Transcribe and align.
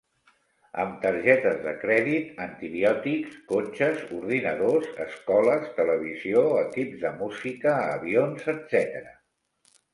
Amb 0.83 0.93
targetes 1.01 1.59
de 1.65 1.73
crèdit, 1.83 2.31
antibiòtics, 2.45 3.37
cotxes, 3.53 4.01
ordinadors, 4.21 4.89
escoles, 5.07 5.71
televisió, 5.83 6.45
equips 6.65 7.01
de 7.07 7.15
música, 7.23 7.79
avions, 8.03 8.53
etcètera. 8.59 9.17